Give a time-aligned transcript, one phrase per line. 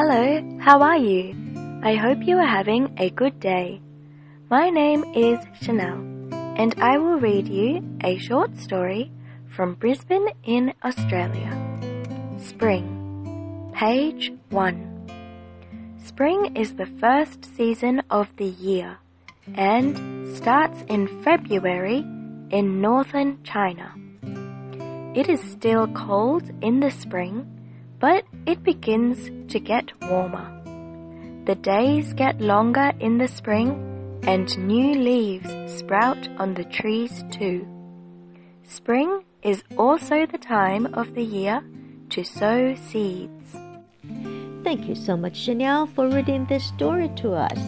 [0.00, 1.34] Hello, how are you?
[1.82, 3.80] I hope you are having a good day.
[4.48, 5.98] My name is Chanel,
[6.56, 9.10] and I will read you a short story
[9.48, 11.50] from Brisbane in Australia.
[12.38, 15.96] Spring, page 1.
[15.98, 18.98] Spring is the first season of the year
[19.56, 19.98] and
[20.36, 22.06] starts in February
[22.50, 23.92] in northern China.
[25.16, 27.57] It is still cold in the spring
[28.00, 30.54] but it begins to get warmer.
[31.46, 37.66] The days get longer in the spring and new leaves sprout on the trees too.
[38.62, 41.62] Spring is also the time of the year
[42.10, 43.56] to sow seeds.
[44.62, 47.58] Thank you so much, Chanel, for reading this story to us.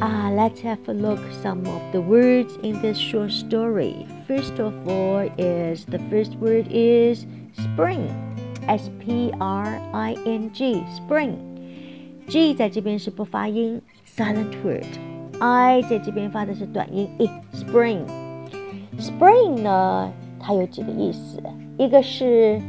[0.00, 4.06] Ah, let's have a look some of the words in this short story.
[4.26, 8.27] First of all, is the first word is spring
[8.67, 21.41] S P R I N G spring，G 在这边是不发音，silent word，I 在这边发的是短音 i spring。Spring 呢，它有几个意思，
[21.77, 22.61] 一个是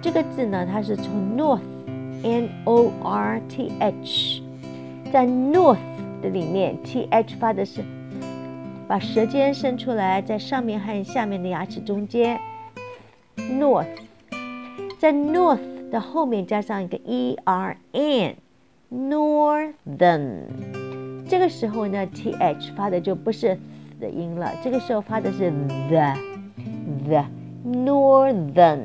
[0.00, 4.40] 这个字呢，它是从 North，N O R T H，
[5.12, 5.76] 在 North。
[6.21, 7.83] 的里面，th 发的是
[8.87, 12.39] 把舌尖伸出来，在上面和下面的牙齿中间
[13.35, 13.87] ，north，
[14.99, 17.75] 在 north 的后面加上一个 e r
[18.91, 19.65] n，northern。
[21.27, 23.57] 这个时候呢，th 发的就不是
[23.99, 25.51] 的音了，这个时候发的是
[25.89, 27.25] the，the
[27.65, 28.79] northern，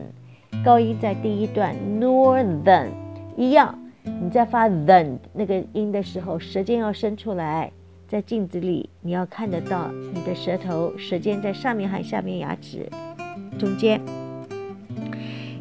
[0.65, 2.89] 高音在第一段，northern
[3.37, 3.79] 一样。
[4.21, 7.71] 你在发 then 那个音的时候，舌尖要伸出来，
[8.09, 12.89] 在镜子里你要看得到你的舌头、舌尖在上面和下面牙齿
[13.59, 14.01] 中间。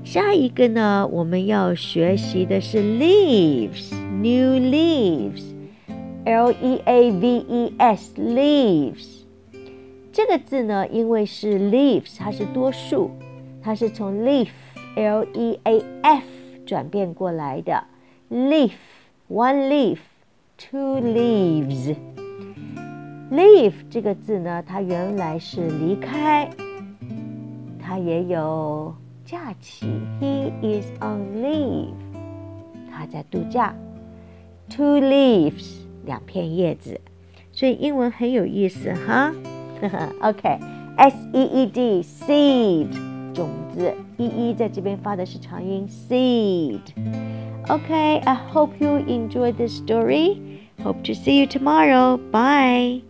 [0.04, 9.24] 下一个呢，我们要学习的是 leaves，new leaves，l e a v e s，leaves。
[10.14, 13.12] 这个字呢，因为是 leaves，它是多数，
[13.62, 16.24] 它是从 leaf，l e a f
[16.66, 17.84] 转变过来的。
[18.30, 18.74] Leaf,
[19.28, 20.00] one leaf,
[20.58, 21.96] two leaves.
[23.32, 26.50] leave 这个字呢，它原来是离开，
[27.80, 28.94] 它也有
[29.24, 29.88] 假期。
[30.20, 31.94] He is on leave，
[32.92, 33.76] 他在度假。
[34.70, 37.00] Two leaves，两片叶子，
[37.52, 39.32] 所以英文很有意思哈。
[40.22, 42.88] OK，S E E D seed
[43.34, 46.82] 种子，E E 在这边发的是长音 seed。
[47.68, 50.70] Okay, I hope you enjoyed this story.
[50.84, 52.18] Hope to see you tomorrow.
[52.18, 53.02] Bye.